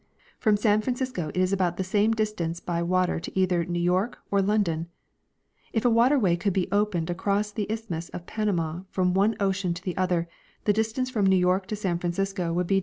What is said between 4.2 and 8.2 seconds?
or London. If a waterway could be opened across the isthmus